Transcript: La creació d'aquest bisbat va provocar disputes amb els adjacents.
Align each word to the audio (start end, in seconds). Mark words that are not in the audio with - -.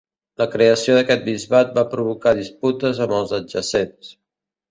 La 0.41 0.45
creació 0.53 0.95
d'aquest 0.99 1.21
bisbat 1.25 1.75
va 1.75 1.83
provocar 1.91 2.33
disputes 2.39 3.05
amb 3.07 3.15
els 3.21 3.35
adjacents. 3.41 4.13